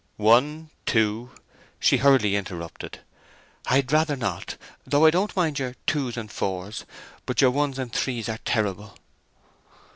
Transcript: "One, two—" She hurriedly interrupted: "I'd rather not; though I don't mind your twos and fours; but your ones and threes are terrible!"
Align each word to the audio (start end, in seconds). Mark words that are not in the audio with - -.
"One, 0.17 0.71
two—" 0.87 1.29
She 1.79 1.97
hurriedly 1.97 2.35
interrupted: 2.35 3.01
"I'd 3.67 3.91
rather 3.91 4.15
not; 4.15 4.57
though 4.83 5.05
I 5.05 5.11
don't 5.11 5.35
mind 5.35 5.59
your 5.59 5.75
twos 5.85 6.17
and 6.17 6.31
fours; 6.31 6.85
but 7.27 7.39
your 7.39 7.51
ones 7.51 7.77
and 7.77 7.93
threes 7.93 8.27
are 8.27 8.39
terrible!" 8.39 8.97